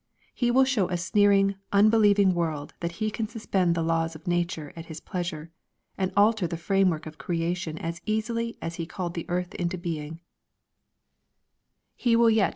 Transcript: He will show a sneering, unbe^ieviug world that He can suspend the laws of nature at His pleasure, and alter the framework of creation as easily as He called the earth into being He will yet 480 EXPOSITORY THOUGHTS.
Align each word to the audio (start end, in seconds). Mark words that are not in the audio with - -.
He 0.33 0.49
will 0.49 0.63
show 0.65 0.87
a 0.89 0.97
sneering, 0.97 1.57
unbe^ieviug 1.71 2.33
world 2.33 2.73
that 2.79 2.93
He 2.93 3.11
can 3.11 3.27
suspend 3.27 3.75
the 3.75 3.83
laws 3.83 4.15
of 4.15 4.25
nature 4.25 4.73
at 4.75 4.87
His 4.87 4.99
pleasure, 4.99 5.51
and 5.95 6.11
alter 6.17 6.47
the 6.47 6.57
framework 6.57 7.05
of 7.05 7.19
creation 7.19 7.77
as 7.77 8.01
easily 8.07 8.57
as 8.63 8.77
He 8.77 8.87
called 8.87 9.13
the 9.13 9.29
earth 9.29 9.53
into 9.53 9.77
being 9.77 10.19
He 11.95 12.15
will 12.15 12.15
yet 12.15 12.15
480 12.15 12.17
EXPOSITORY 12.31 12.35
THOUGHTS. 12.39 12.49